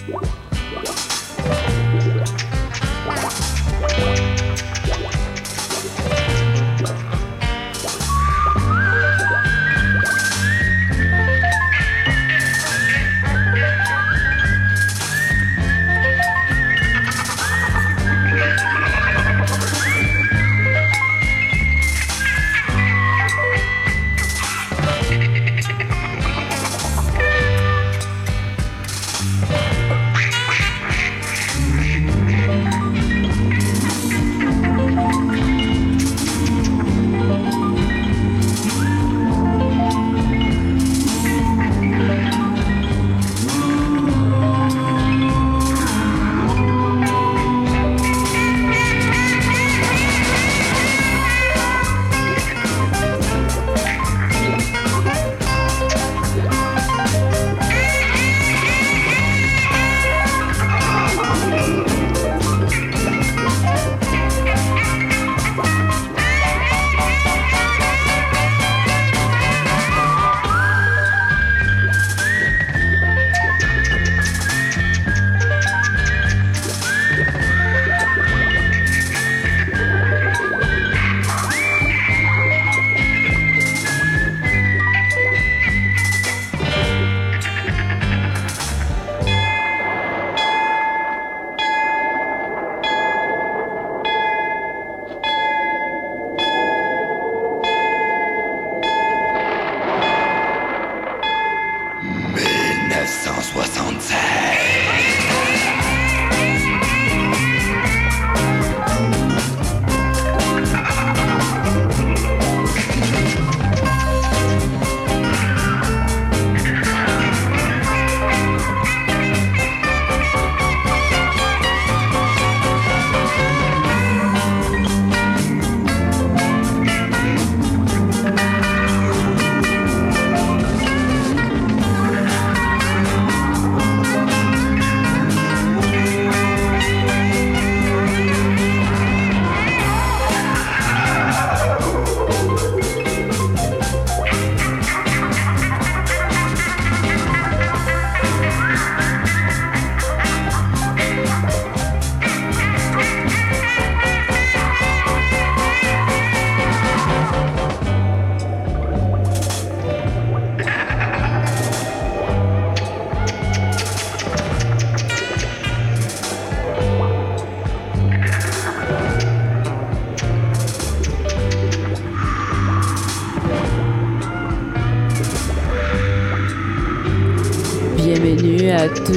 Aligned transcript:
you 0.00 1.11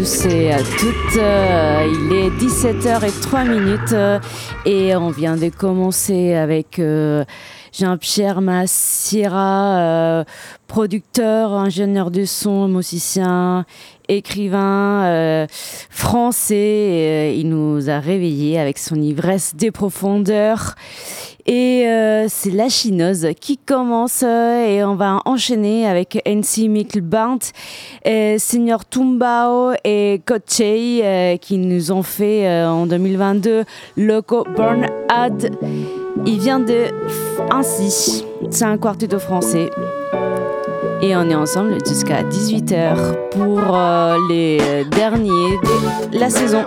tous 0.05 0.25
et 0.27 0.51
à 0.51 0.59
toutes. 0.59 1.17
Euh, 1.17 1.88
il 1.91 2.13
est 2.13 2.29
17h03 2.29 3.49
minutes 3.49 3.93
euh, 3.93 4.19
et 4.63 4.95
on 4.95 5.09
vient 5.09 5.35
de 5.35 5.49
commencer 5.49 6.35
avec 6.35 6.77
euh, 6.77 7.25
Jean-Pierre 7.73 8.41
Massiera, 8.41 10.23
producteur, 10.67 11.53
ingénieur 11.53 12.11
de 12.11 12.23
son, 12.25 12.67
musicien, 12.67 13.65
écrivain 14.07 15.47
français. 15.89 17.35
il 17.35 17.49
nous 17.49 17.89
a 17.89 17.99
réveillés 17.99 18.59
avec 18.59 18.77
son 18.77 19.01
ivresse 19.01 19.55
des 19.55 19.71
profondeurs. 19.71 20.75
Et 21.45 21.85
euh, 21.88 22.25
c'est 22.28 22.50
la 22.50 22.69
chineuse 22.69 23.28
qui 23.39 23.57
commence 23.57 24.23
euh, 24.25 24.66
et 24.66 24.83
on 24.83 24.95
va 24.95 25.22
enchaîner 25.25 25.88
avec 25.88 26.19
NC 26.25 26.67
Mickleband, 26.67 27.38
et 28.03 28.39
Senior 28.39 28.83
Tumbao 28.83 29.73
et 29.83 30.22
Kochei 30.25 31.01
euh, 31.03 31.38
qui 31.38 31.59
nous 31.59 31.91
ont 31.91 32.01
fait 32.01 32.50
en 32.66 32.88
2022 32.88 33.63
Loco 33.97 34.44
Burn 34.56 34.88
Ad. 35.07 35.56
Il 36.25 36.39
vient 36.39 36.59
de 36.59 36.85
Ainsi, 37.51 38.25
c'est 38.50 38.66
un 38.66 38.79
quartetto 38.79 39.19
français. 39.19 39.69
Et 41.03 41.16
on 41.16 41.29
est 41.29 41.35
ensemble 41.35 41.77
jusqu'à 41.85 42.23
18h 42.23 43.29
pour 43.31 43.62
les 44.29 44.85
derniers 44.89 45.57
de 46.12 46.17
la 46.17 46.29
saison. 46.31 46.63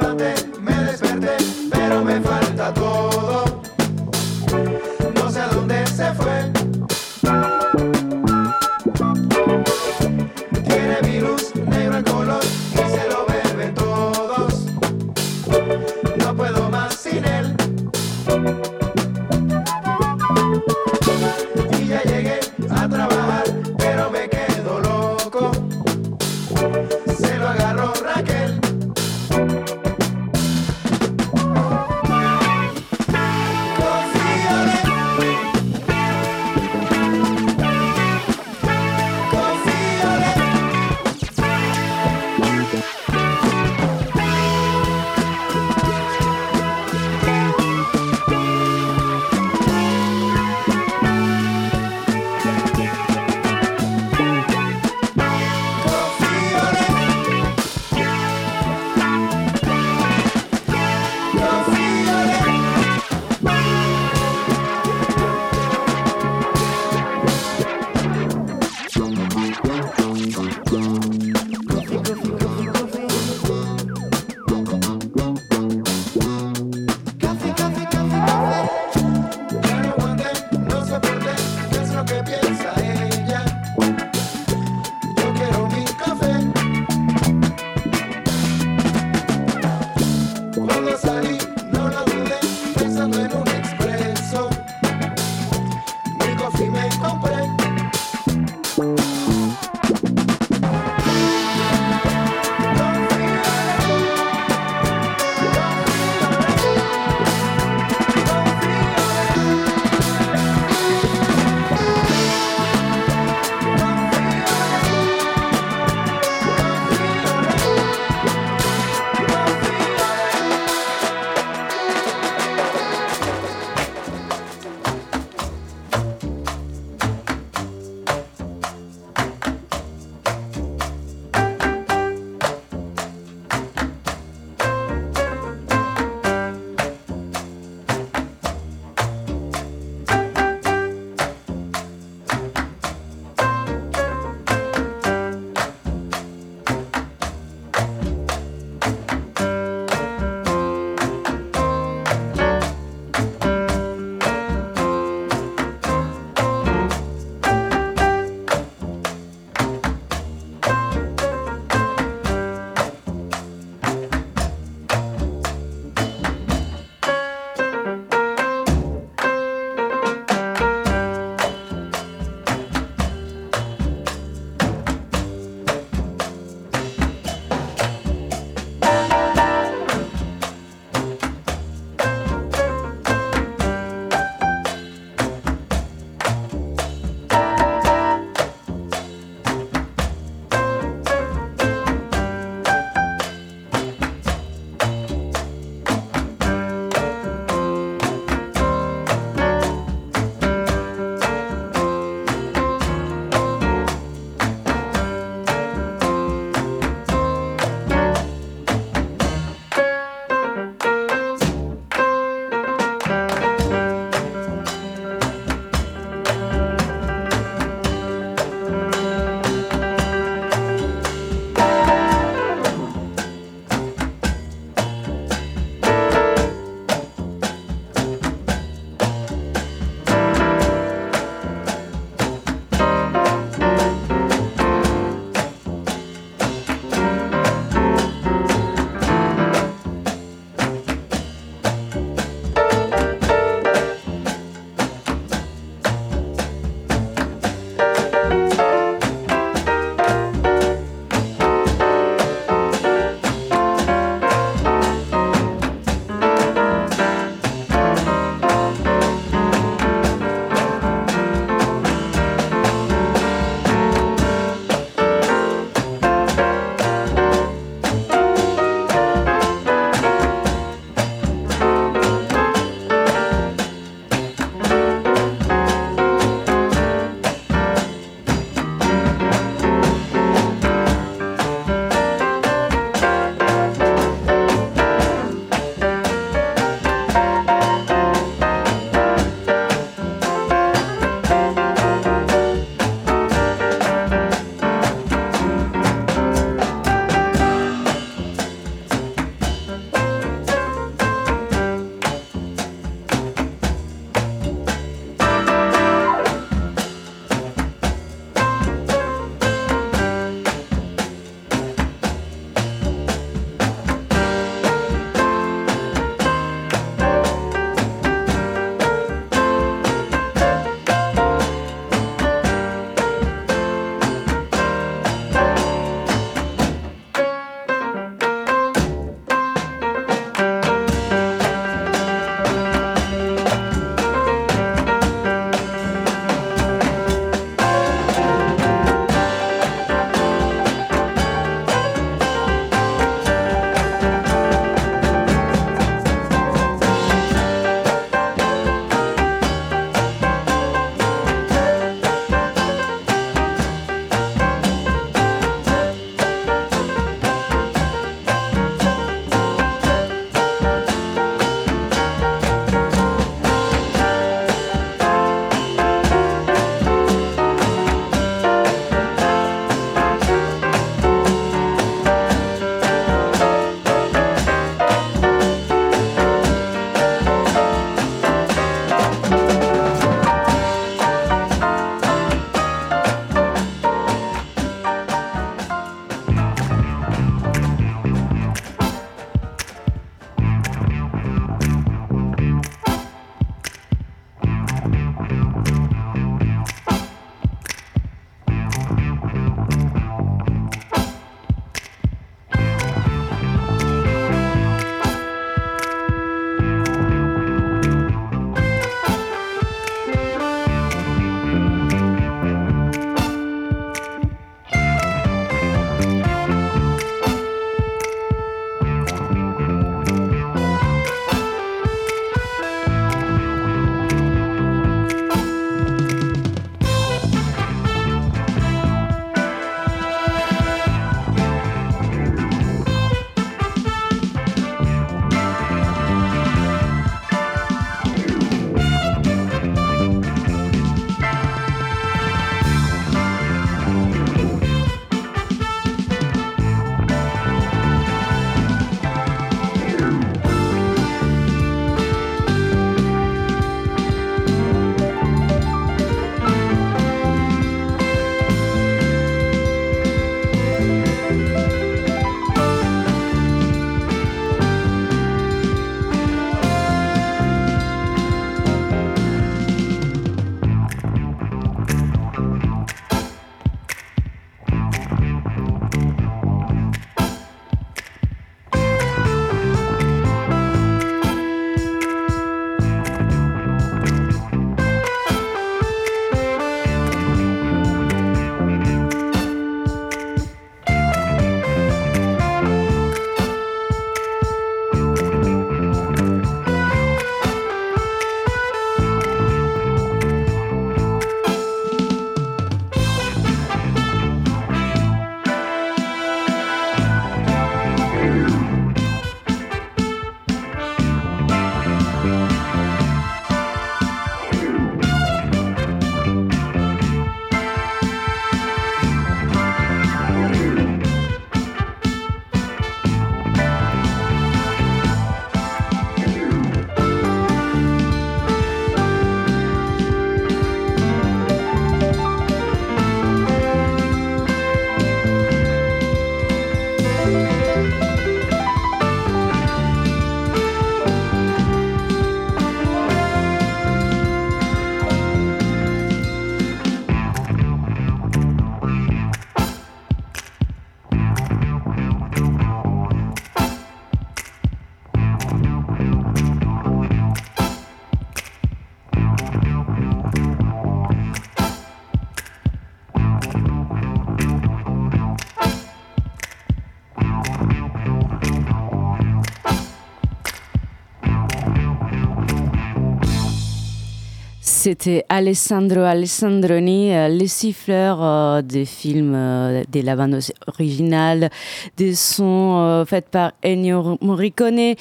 C'était 574.88 575.26
Alessandro 575.28 576.00
Alessandroni, 576.00 577.14
euh, 577.14 577.28
les 577.28 577.46
siffleurs 577.46 578.24
euh, 578.24 578.62
des 578.62 578.86
films, 578.86 579.34
euh, 579.34 579.84
des 579.86 580.00
la 580.00 580.16
bande 580.16 580.40
originale, 580.66 581.50
des 581.98 582.14
sons 582.14 583.04
faits 583.06 583.28
par 583.28 583.52
Ennio 583.62 584.16
Morricone. 584.22 584.94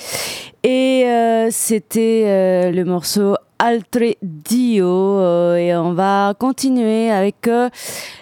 Et 0.66 1.06
c'était 1.52 2.70
le 2.70 2.84
morceau 2.84 3.38
Altre 3.60 4.16
Dio 4.22 5.56
et 5.56 5.76
on 5.76 5.94
va 5.94 6.34
continuer 6.38 7.10
avec 7.10 7.50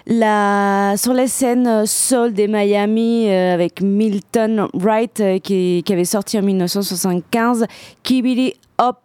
la 0.06 0.94
sur 0.96 1.12
la 1.12 1.26
scène 1.26 1.84
Soul 1.86 2.32
des 2.32 2.48
Miami 2.48 3.30
avec 3.30 3.80
Milton 3.80 4.68
Wright 4.74 5.22
qui, 5.42 5.84
avait 5.88 6.04
sorti 6.04 6.38
en 6.38 6.42
1975 6.42 7.66
Kibili 8.02 8.54
Hop. 8.78 8.98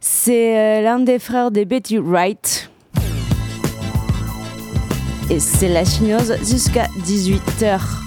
C'est 0.00 0.56
euh, 0.56 0.82
l'un 0.82 1.00
des 1.00 1.18
frères 1.18 1.50
de 1.50 1.64
Betty 1.64 1.98
Wright. 1.98 2.70
Et 5.28 5.40
c'est 5.40 5.68
la 5.68 5.84
chinoise 5.84 6.38
jusqu'à 6.48 6.86
18h. 7.04 8.05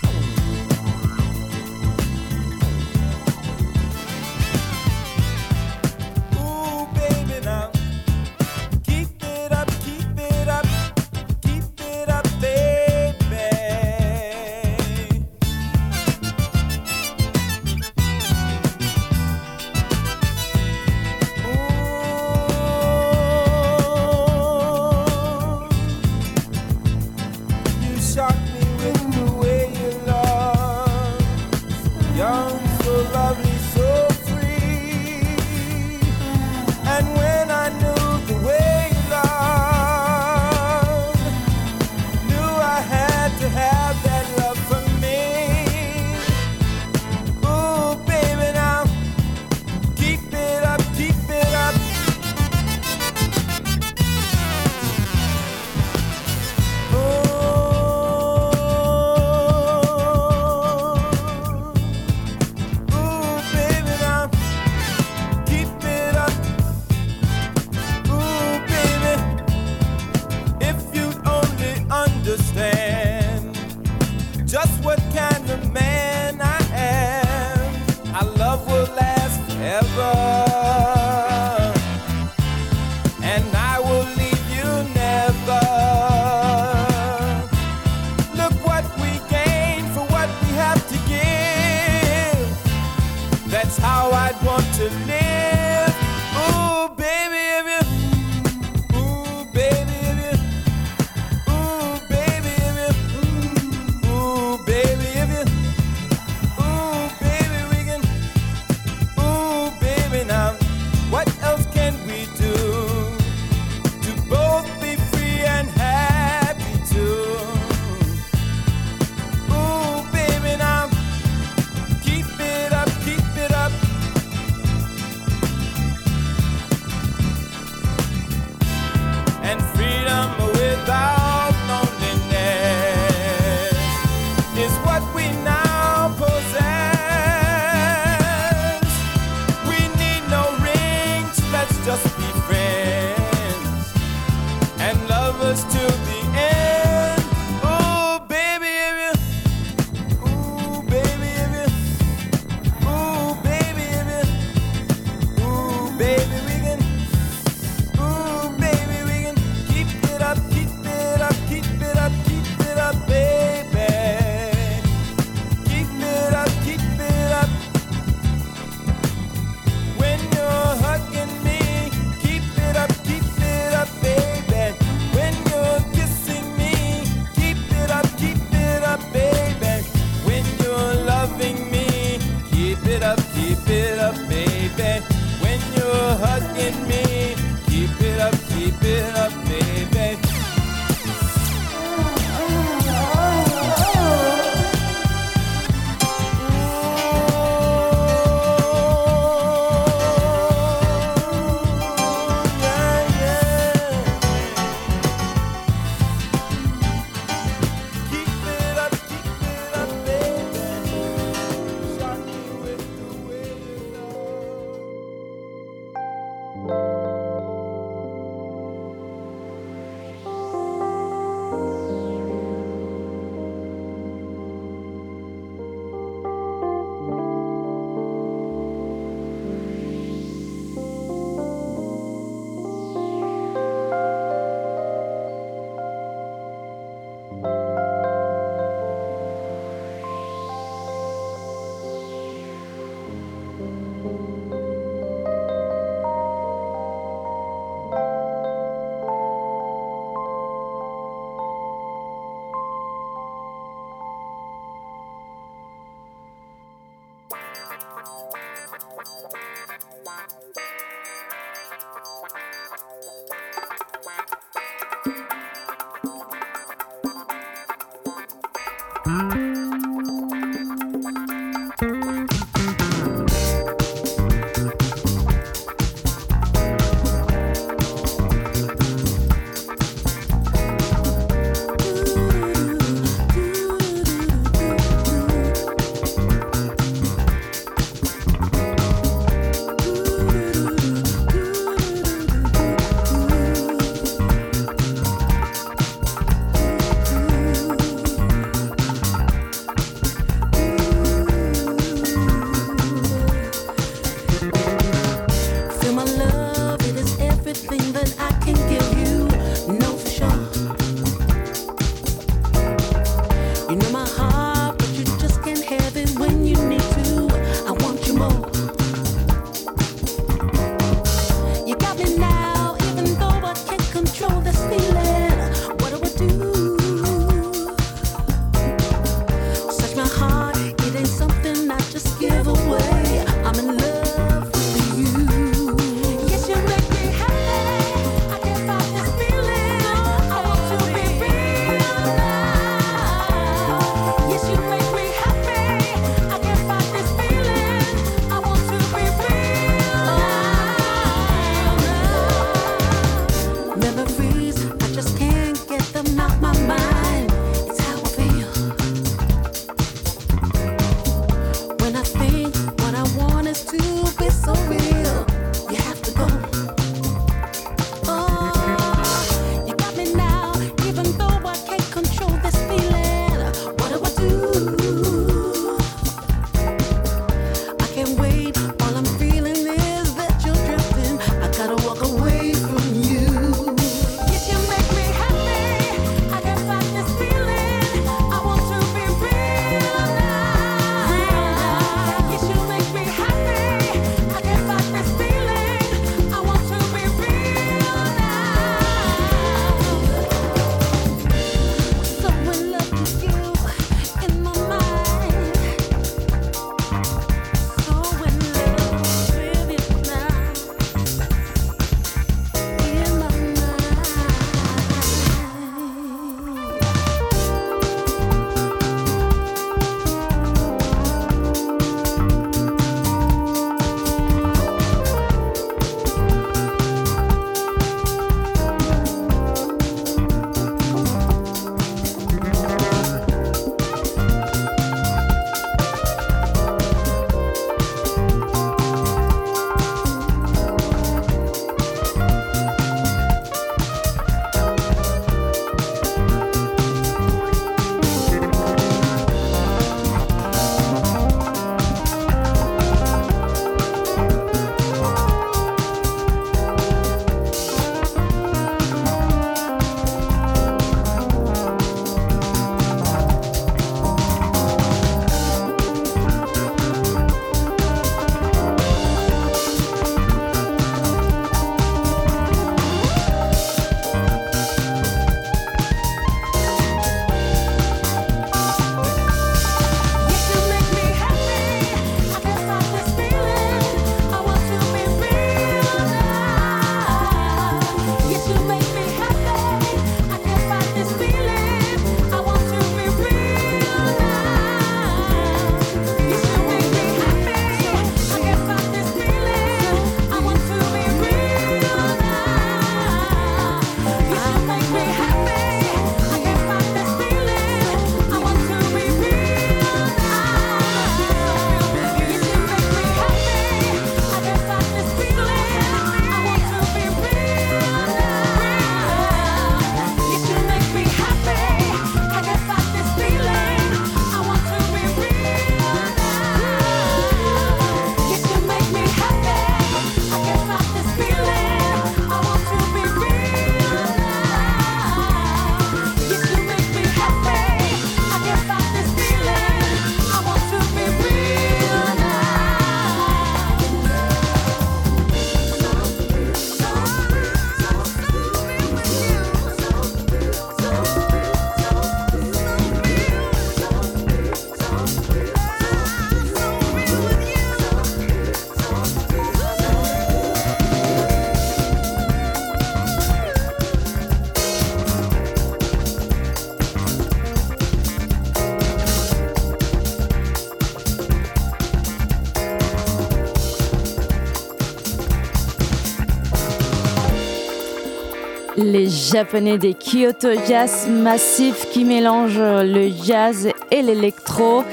Japonais 579.31 579.77
des 579.77 579.93
Kyoto 579.93 580.47
Jazz 580.67 581.07
Massif 581.07 581.87
qui 581.91 582.03
mélangent 582.03 582.57
le 582.59 583.09
jazz 583.23 583.69
et 583.91 584.01
l'électro. 584.01 584.83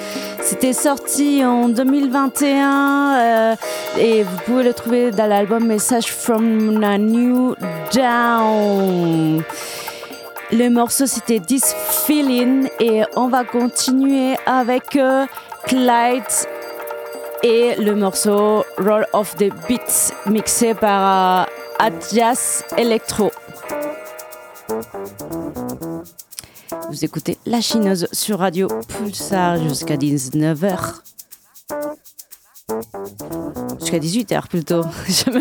C'était 0.42 0.74
sorti 0.74 1.42
en 1.42 1.70
2021 1.70 3.16
euh, 3.18 3.56
et 3.98 4.24
vous 4.24 4.36
pouvez 4.44 4.64
le 4.64 4.74
trouver 4.74 5.10
dans 5.10 5.26
l'album 5.26 5.66
Message 5.66 6.12
from 6.12 6.84
a 6.84 6.98
New 6.98 7.54
Down. 7.94 9.42
Le 10.52 10.68
morceau 10.68 11.06
c'était 11.06 11.40
This 11.40 11.74
Feeling 12.06 12.68
et 12.78 13.04
on 13.16 13.28
va 13.28 13.44
continuer 13.44 14.36
avec 14.44 14.96
euh, 14.96 15.24
Clyde 15.64 16.24
et 17.42 17.76
le 17.76 17.94
morceau 17.94 18.64
Roll 18.78 19.06
of 19.14 19.34
the 19.36 19.50
Beats 19.66 20.12
mixé 20.26 20.74
par 20.74 21.46
euh, 21.46 21.86
Adias 21.86 22.64
Electro. 22.76 23.30
Vous 26.96 27.04
écoutez 27.04 27.36
La 27.44 27.60
Chineuse 27.60 28.08
sur 28.10 28.38
Radio 28.38 28.68
Pulsar 28.88 29.58
jusqu'à 29.68 29.98
19h. 29.98 30.94
Jusqu'à 33.80 33.98
18h 33.98 34.48
plutôt, 34.48 34.82
je 35.06 35.30
me. 35.30 35.36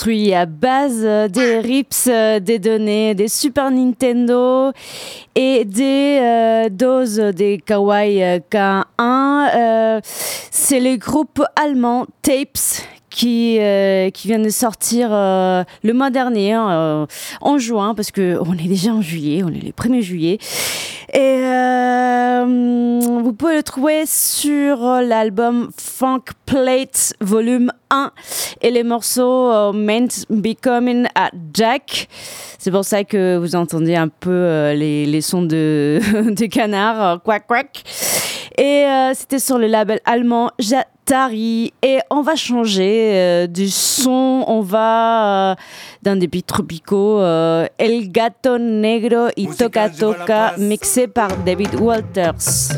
Construit 0.00 0.32
à 0.32 0.46
base 0.46 1.02
des 1.30 1.58
rips, 1.58 2.08
des 2.40 2.58
données, 2.58 3.14
des 3.14 3.28
Super 3.28 3.70
Nintendo 3.70 4.72
et 5.34 5.66
des 5.66 6.68
doses 6.70 7.18
des 7.18 7.58
Kawaii 7.58 8.40
K1. 8.50 10.00
C'est 10.50 10.80
le 10.80 10.96
groupe 10.96 11.42
allemand 11.54 12.06
Tapes 12.22 12.86
qui, 13.20 13.58
euh, 13.60 14.08
qui 14.08 14.28
vient 14.28 14.38
de 14.38 14.48
sortir 14.48 15.10
euh, 15.12 15.62
le 15.82 15.92
mois 15.92 16.08
dernier, 16.08 16.54
hein, 16.54 16.70
euh, 16.70 17.06
en 17.42 17.58
juin, 17.58 17.94
parce 17.94 18.10
qu'on 18.12 18.54
est 18.54 18.66
déjà 18.66 18.92
en 18.92 19.02
juillet, 19.02 19.42
on 19.44 19.48
est 19.48 19.62
le 19.62 19.72
1er 19.72 20.00
juillet. 20.00 20.38
Et 21.12 21.42
vous 23.22 23.32
pouvez 23.34 23.56
le 23.56 23.62
trouver 23.62 24.04
sur 24.06 24.78
l'album 25.02 25.68
Funk 25.76 26.22
Plate 26.46 27.12
Volume 27.20 27.72
1 27.90 28.10
et 28.62 28.70
les 28.70 28.84
morceaux 28.84 29.72
Meant 29.74 30.24
Becoming 30.30 31.06
a 31.14 31.30
Jack. 31.52 32.08
C'est 32.58 32.70
pour 32.70 32.84
ça 32.84 33.04
que 33.04 33.36
vous 33.36 33.54
entendez 33.54 33.96
un 33.96 34.08
peu 34.08 34.72
les, 34.72 35.04
les, 35.04 35.20
sons 35.20 35.42
de, 35.42 36.00
de 36.30 36.46
canard, 36.46 37.22
quack 37.22 37.46
quack. 37.46 37.84
Et 38.62 38.84
c'était 39.14 39.38
sur 39.38 39.58
le 39.58 39.66
label 39.66 40.00
allemand 40.04 40.50
et 41.82 41.98
on 42.10 42.22
va 42.22 42.36
changer 42.36 43.12
euh, 43.14 43.46
du 43.48 43.68
son. 43.68 44.44
On 44.46 44.60
va 44.60 45.50
euh, 45.50 45.54
dans 46.02 46.16
des 46.16 46.28
beats 46.28 46.42
tropicaux. 46.46 47.20
Euh, 47.20 47.66
El 47.78 48.12
Gato 48.12 48.58
Negro 48.58 49.28
y 49.36 49.48
Toca 49.48 49.90
Toca, 49.90 50.54
mixé 50.58 51.08
par 51.08 51.36
David 51.44 51.74
Walters. 51.74 52.70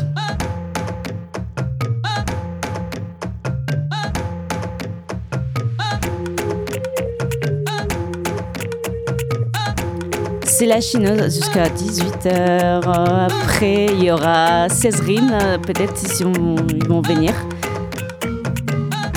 C'est 10.63 10.69
la 10.69 10.79
chinoise 10.79 11.35
jusqu'à 11.35 11.67
18h. 11.67 12.85
Après, 12.85 13.87
il 13.87 14.01
y 14.01 14.11
aura 14.11 14.69
16 14.69 15.01
rimes, 15.01 15.37
peut-être 15.61 15.97
si 15.97 16.23
ils 16.23 16.87
vont 16.87 17.01
venir 17.01 17.33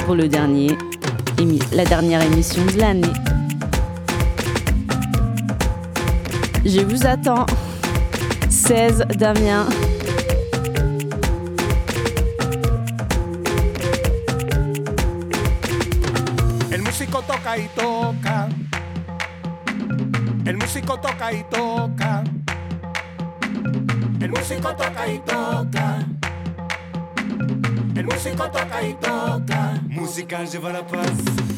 pour 0.04 0.16
le 0.16 0.26
dernier, 0.26 0.76
la 1.72 1.84
dernière 1.84 2.20
émission 2.22 2.64
de 2.64 2.80
l'année. 2.80 3.12
Je 6.64 6.80
vous 6.80 7.06
attends. 7.06 7.46
16 8.50 9.04
Damien. 9.16 9.68
Músico 20.86 21.00
toca 21.00 21.32
y 21.32 21.42
toca. 21.50 22.24
El 24.20 24.30
músico 24.30 24.76
toca 24.76 25.08
y 25.08 25.18
toca. 25.18 26.06
El 27.96 28.04
músico 28.06 28.50
toca 28.50 28.82
y 28.86 28.94
toca. 28.94 29.80
Música 29.88 30.44
lleva 30.44 30.72
la 30.72 30.86
paz. 30.86 31.55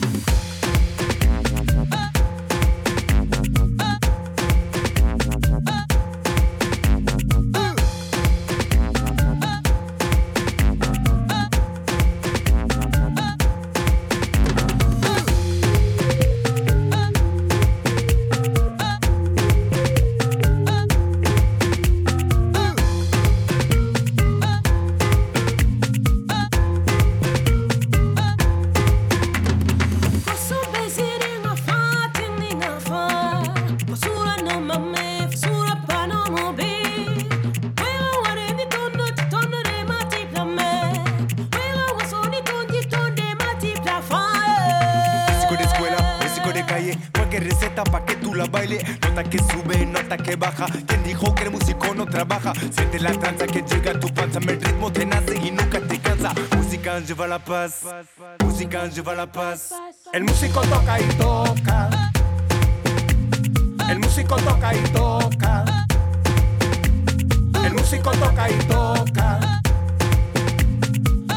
receta 47.40 47.84
pa' 47.84 48.04
que 48.04 48.16
tú 48.16 48.34
la 48.34 48.46
baile. 48.46 48.82
Nota 49.02 49.24
que 49.24 49.38
sube, 49.38 49.86
nota 49.86 50.16
que 50.16 50.36
baja. 50.36 50.66
Quien 50.86 51.02
dijo 51.04 51.34
que 51.34 51.44
el 51.44 51.50
músico 51.50 51.94
no 51.94 52.06
trabaja? 52.06 52.52
Siente 52.70 53.00
la 53.00 53.12
tranza 53.12 53.46
que 53.46 53.62
llega 53.62 53.92
a 53.92 54.00
tu 54.00 54.08
panza. 54.12 54.38
El 54.38 54.60
ritmo 54.60 54.92
te 54.92 55.06
nace 55.06 55.36
y 55.36 55.50
nunca 55.50 55.80
te 55.80 55.98
cansa. 55.98 56.32
Música 56.56 57.00
lleva 57.00 57.26
la 57.26 57.38
paz. 57.38 57.82
Música 58.44 58.86
lleva 58.86 59.14
la 59.14 59.30
paz. 59.30 59.74
El 60.12 60.24
músico 60.24 60.60
toca 60.62 61.00
y 61.00 61.04
toca. 61.14 62.10
El 63.88 63.98
músico 64.00 64.36
toca 64.36 64.74
y 64.74 64.82
toca. 64.92 65.64
El 67.64 67.72
músico 67.72 68.10
toca 68.10 68.50
y 68.50 68.54
toca. 68.64 69.60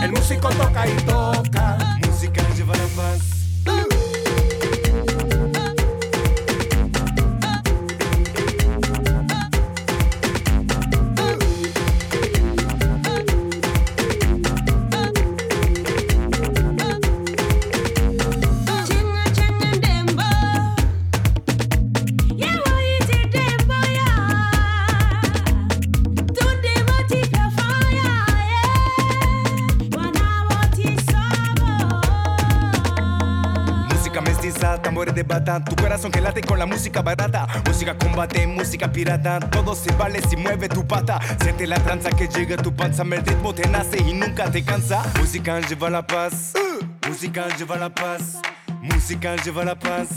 El 0.02 0.12
músico 0.12 0.50
toca 0.50 0.88
y 0.88 0.96
toca. 1.04 1.78
Música 2.06 2.42
lleva 2.56 2.76
la 2.76 2.88
paz. 2.96 4.01
Tu 35.24 35.76
corazón 35.76 36.12
que 36.12 36.20
late 36.20 36.42
con 36.42 36.58
la 36.58 36.66
música 36.66 37.04
barata. 37.04 37.48
Música 37.68 37.96
combate, 37.96 38.48
música 38.48 38.92
pirata. 38.92 39.40
Todo 39.40 39.76
se 39.76 39.92
vale 39.94 40.20
si 40.28 40.36
mueve 40.36 40.68
tu 40.68 40.86
pata. 40.88 41.20
Siente 41.44 41.68
la 41.68 41.78
tranza 41.78 42.10
que 42.10 42.28
llega 42.28 42.56
a 42.56 42.58
tu 42.58 42.76
panza. 42.76 43.04
El 43.04 43.24
ritmo 43.24 43.54
te 43.54 43.68
nace 43.68 44.02
y 44.02 44.14
nunca 44.14 44.50
te 44.52 44.64
cansa. 44.64 45.04
Música 45.20 45.60
lleva 45.60 45.92
la 45.92 46.08
paz. 46.08 46.54
Música 47.08 47.48
lleva 47.56 47.78
la 47.78 47.94
paz. 47.94 48.40
Música 48.82 49.36
lleva 49.36 49.64
la 49.64 49.78
paz. 49.78 50.08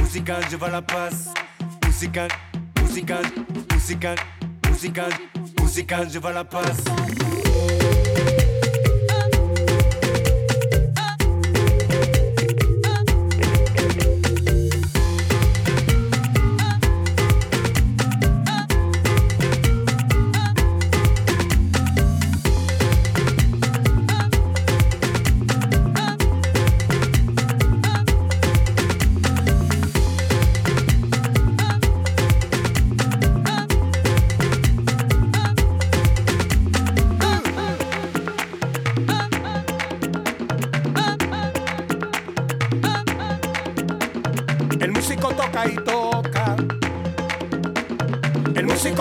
Música 0.00 0.40
lleva 0.48 0.68
la 0.68 0.86
paz. 0.86 1.30
Música, 1.84 2.28
música, 2.80 3.18
música, 3.74 4.14
música, 4.68 5.06
música 5.56 6.04
lleva 6.04 6.30
la 6.30 6.48
paz. 6.48 6.84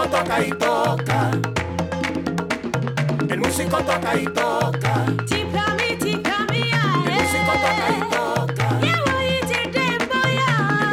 toca 0.09 0.45
y 0.45 0.49
toca. 0.51 1.31
El 3.29 3.39
músico 3.39 3.77
toca 3.77 4.15
y 4.19 4.25
toca. 4.25 5.05
Chiflame, 5.25 5.97
chiflame, 5.99 6.71
El 7.05 7.11
músico 7.13 7.53
toca 7.63 7.87
y 7.89 8.01
toca. 8.15 8.65
El 8.81 8.97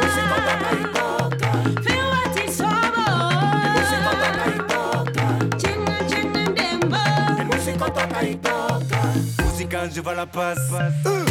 músico 0.01 0.35
toca 0.47 0.69
y 0.71 0.85
toca. 0.93 1.49
El 1.85 1.97
músico 3.75 4.11
toca 4.21 4.45
y 4.47 4.59
toca. 4.67 5.25
El 7.39 7.45
músico 7.47 7.85
toca 7.91 8.19
y 8.23 8.35
toca. 8.35 8.99
Música, 9.43 9.79
je 9.89 10.01
la 10.15 10.25
passe. 10.25 10.93
Uh. 11.05 11.24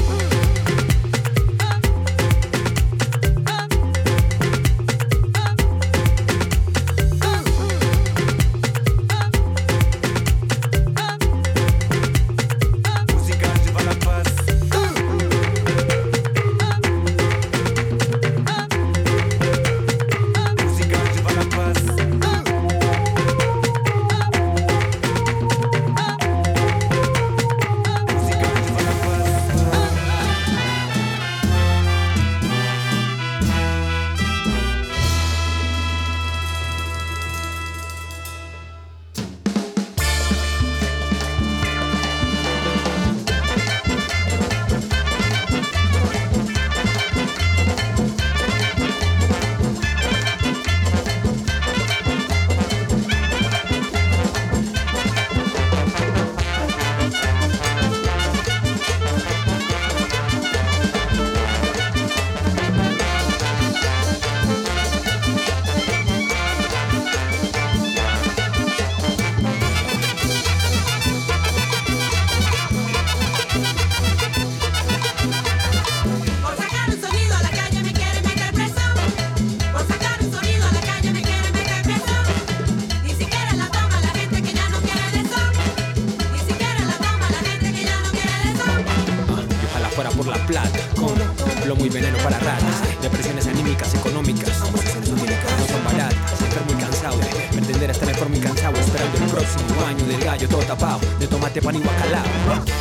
De 101.55 101.61
tomate 101.61 101.61
pan 101.61 101.76
y 101.76 101.80
guacalao. 101.80 102.73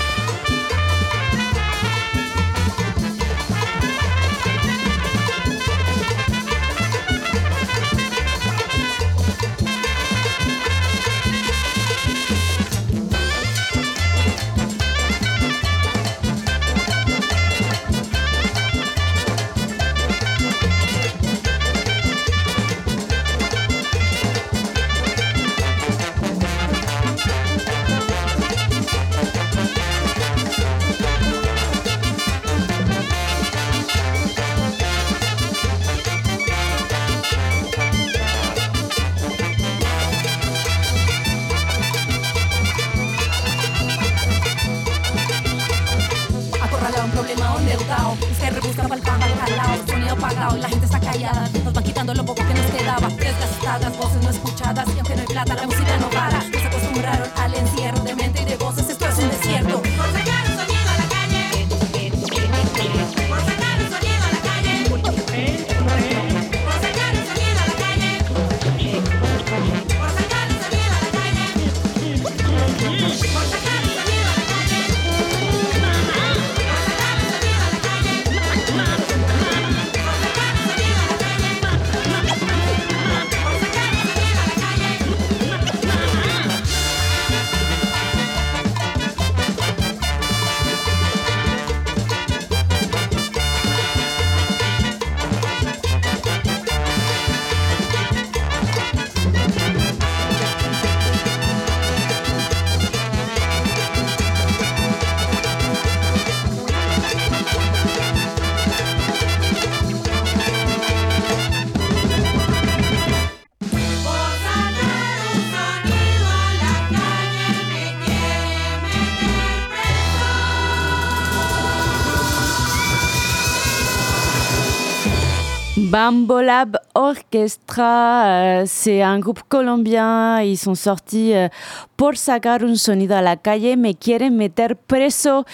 Bambolab 126.03 126.75
Orchestra, 126.95 128.25
euh, 128.25 128.63
c'est 128.65 129.01
un 129.01 129.19
groupe 129.19 129.39
colombien. 129.47 130.41
Ils 130.41 130.57
sont 130.57 130.75
sortis 130.75 131.33
euh, 131.33 131.47
pour 131.95 132.17
sacar 132.17 132.61
un 132.61 132.75
sonido 132.75 133.13
a 133.13 133.21
la 133.21 133.37
calle, 133.37 133.77
me 133.77 133.93
quieren 133.93 134.35
meter 134.35 134.75
preso. 134.85 135.45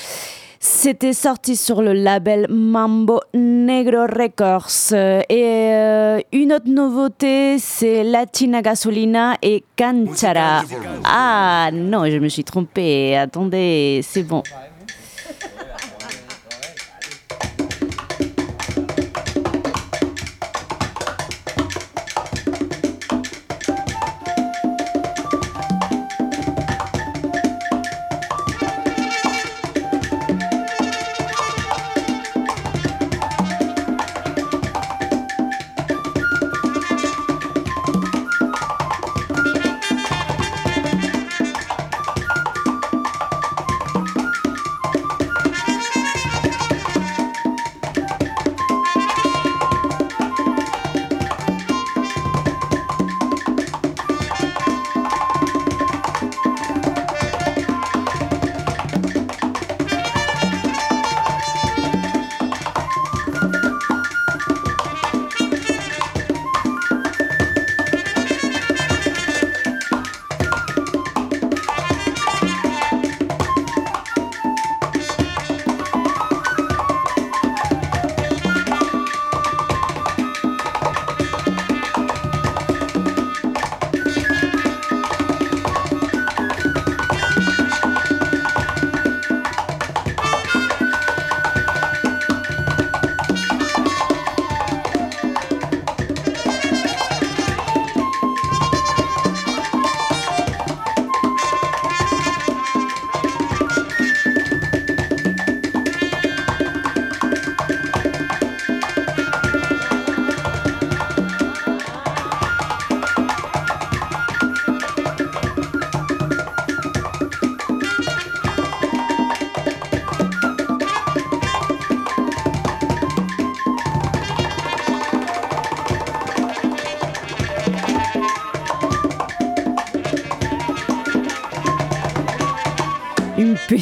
C'était 0.60 1.14
sorti 1.14 1.56
sur 1.56 1.84
le 1.84 1.94
label 1.94 2.48
Mambo 2.50 3.20
Negro 3.36 4.08
Records. 4.08 4.92
Euh, 4.94 5.22
et 5.30 6.26
une 6.36 6.52
autre 6.52 6.68
nouveauté, 6.68 7.60
c'est 7.60 8.04
Latina 8.04 8.64
Gasolina 8.64 9.36
et 9.44 9.64
Canchara. 9.78 10.64
Ah 11.06 11.70
non, 11.72 12.10
je 12.10 12.18
me 12.18 12.28
suis 12.28 12.44
trompée. 12.44 13.16
Attendez, 13.16 14.02
c'est 14.02 14.24
bon. 14.24 14.42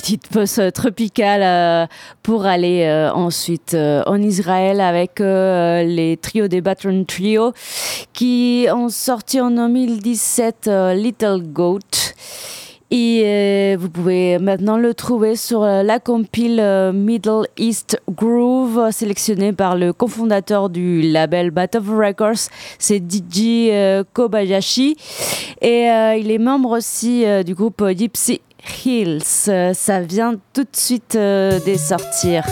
Petite 0.08 0.30
pause 0.30 0.62
tropicale 0.74 1.42
euh, 1.44 1.86
pour 2.24 2.46
aller 2.46 2.84
euh, 2.84 3.12
ensuite 3.12 3.74
euh, 3.74 4.04
en 4.06 4.22
Israël 4.22 4.80
avec 4.80 5.20
les 5.20 6.18
trios 6.22 6.48
des 6.48 6.62
Baton 6.62 7.04
Trio 7.04 7.52
qui 8.14 8.68
ont 8.74 8.88
sorti 8.88 9.42
en 9.42 9.52
2017 9.52 10.70
Little 10.96 11.42
Goat. 11.48 12.14
Et 12.90 13.24
euh, 13.26 13.76
vous 13.78 13.90
pouvez 13.90 14.40
maintenant 14.40 14.78
le 14.78 14.94
trouver 14.94 15.36
sur 15.36 15.64
euh, 15.64 15.84
la 15.84 16.00
compile 16.00 16.62
euh, 16.62 16.94
Middle 16.94 17.46
East 17.58 18.02
Groove, 18.10 18.92
sélectionnée 18.92 19.52
par 19.52 19.76
le 19.76 19.92
cofondateur 19.92 20.70
du 20.70 21.02
label 21.02 21.52
Battle 21.52 21.80
of 21.80 21.90
Records, 21.90 22.48
c'est 22.80 23.00
DJ 23.00 24.06
Kobayashi. 24.14 24.96
Et 25.62 25.88
il 26.20 26.32
est 26.32 26.38
membre 26.38 26.78
aussi 26.78 27.26
du 27.44 27.56
groupe 27.56 27.84
Gypsy 27.90 28.42
Hills. 28.86 29.22
Ça 29.74 30.02
vient 30.02 30.36
tout 30.54 30.64
de 30.64 30.76
suite 30.76 31.18
des 31.18 31.78
sortir. 31.78 32.44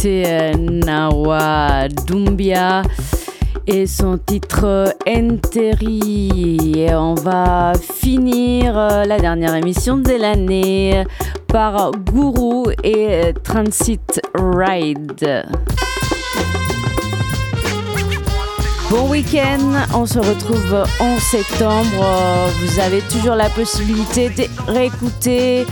C'était 0.00 0.52
Nawa 0.56 1.88
Dumbia 2.06 2.82
et 3.66 3.88
son 3.88 4.16
titre 4.16 4.94
Enteri. 5.08 6.72
Et 6.76 6.94
on 6.94 7.14
va 7.14 7.72
finir 7.80 8.78
euh, 8.78 9.04
la 9.04 9.18
dernière 9.18 9.56
émission 9.56 9.96
de 9.96 10.12
l'année 10.12 11.04
par 11.48 11.90
Guru 11.90 12.74
et 12.84 13.34
Transit 13.42 14.20
Ride. 14.36 15.46
Bon 18.90 19.10
week-end, 19.10 19.84
on 19.94 20.06
se 20.06 20.20
retrouve 20.20 20.84
en 21.00 21.18
septembre. 21.18 22.06
Vous 22.60 22.78
avez 22.78 23.00
toujours 23.00 23.34
la 23.34 23.50
possibilité 23.50 24.28
de 24.28 24.44
réécouter 24.70 25.66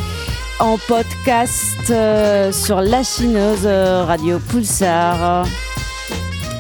en 0.58 0.78
podcast 0.78 1.90
euh, 1.90 2.50
sur 2.52 2.80
la 2.80 3.02
chineuse 3.02 3.64
euh, 3.64 4.04
Radio 4.04 4.38
Pulsar. 4.38 5.46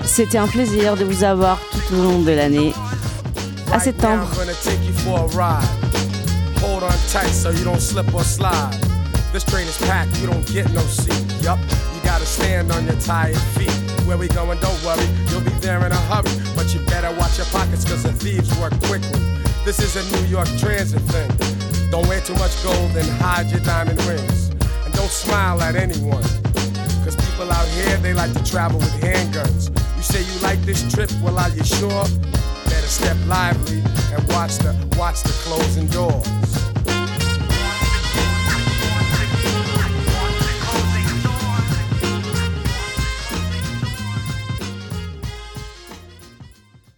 C'était 0.04 0.38
un 0.38 0.46
plaisir 0.46 0.96
de 0.96 1.04
vous 1.04 1.24
avoir 1.24 1.58
tout 1.70 1.94
au 1.94 2.02
long 2.02 2.18
de 2.20 2.32
l'année. 2.32 2.72
À 3.72 3.80
septembre. 3.80 4.28
Hold 6.62 6.82
on 6.82 6.90
tight 7.12 7.32
so 7.32 7.50
you 7.50 7.64
don't 7.64 7.80
slip 7.80 8.12
or 8.14 8.24
slide. 8.24 8.74
This 9.32 9.44
train 9.44 9.66
is 9.68 9.76
packed, 9.86 10.18
you 10.20 10.26
don't 10.26 10.44
get 10.46 10.68
no 10.72 10.80
seat. 10.80 11.12
Yup, 11.42 11.58
you 11.94 12.00
gotta 12.02 12.24
stand 12.24 12.72
on 12.72 12.84
your 12.86 12.96
tired 12.96 13.36
feet. 13.54 13.70
Where 14.06 14.16
we 14.16 14.28
going, 14.28 14.58
don't 14.60 14.82
worry, 14.82 15.06
you'll 15.28 15.42
be 15.42 15.52
there 15.60 15.84
in 15.84 15.92
a 15.92 16.00
hurry. 16.08 16.32
But 16.56 16.72
you 16.74 16.80
better 16.86 17.14
watch 17.18 17.36
your 17.36 17.46
pockets, 17.52 17.84
cause 17.84 18.02
the 18.02 18.12
thieves 18.12 18.50
work 18.58 18.72
quickly. 18.84 19.20
This 19.64 19.78
is 19.78 19.96
a 19.96 20.16
New 20.16 20.26
York 20.28 20.48
transit 20.58 21.02
thing. 21.02 21.65
Don't 21.90 22.06
wear 22.08 22.20
too 22.20 22.34
much 22.34 22.62
gold 22.62 22.96
and 22.96 23.08
hide 23.20 23.50
your 23.50 23.60
diamond 23.60 24.02
rings. 24.04 24.50
And 24.84 24.92
don't 24.94 25.10
smile 25.10 25.60
at 25.62 25.76
anyone. 25.76 26.22
Cause 27.04 27.16
people 27.16 27.50
out 27.52 27.68
here, 27.68 27.96
they 27.98 28.12
like 28.12 28.32
to 28.32 28.44
travel 28.44 28.78
with 28.78 29.00
handguns. 29.00 29.70
You 29.96 30.02
say 30.02 30.22
you 30.22 30.40
like 30.40 30.60
this 30.62 30.82
trip, 30.92 31.10
well, 31.22 31.38
are 31.38 31.50
you 31.50 31.64
sure? 31.64 32.04
Better 32.64 32.88
step 32.88 33.16
lively 33.26 33.82
and 34.12 34.28
watch 34.28 34.56
the 34.58 34.74
watch 34.98 35.22
the 35.22 35.32
closing 35.44 35.86
doors. 35.86 36.75